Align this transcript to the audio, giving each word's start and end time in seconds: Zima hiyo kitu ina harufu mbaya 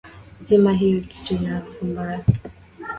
Zima 0.43 0.73
hiyo 0.73 1.01
kitu 1.01 1.33
ina 1.33 1.49
harufu 1.53 1.85
mbaya 1.85 2.23